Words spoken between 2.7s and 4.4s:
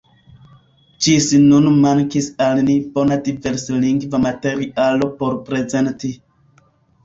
ni bona diverslingva